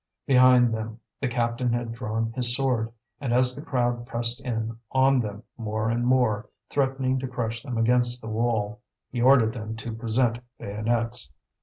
Behind 0.25 0.73
them 0.73 0.99
the 1.19 1.27
captain 1.27 1.71
had 1.73 1.91
drawn 1.93 2.33
his 2.33 2.55
sword, 2.57 2.91
and 3.19 3.31
as 3.31 3.55
the 3.55 3.61
crowd 3.61 4.07
pressed 4.07 4.41
in 4.41 4.79
on 4.91 5.19
them 5.19 5.43
more 5.59 5.91
and 5.91 6.07
more, 6.07 6.49
threatening 6.71 7.19
to 7.19 7.27
crush 7.27 7.61
them 7.61 7.77
against 7.77 8.19
the 8.19 8.27
wall, 8.27 8.81
he 9.11 9.21
ordered 9.21 9.53
them 9.53 9.75
to 9.75 9.93
present 9.93 10.39
bayonets. 10.57 11.31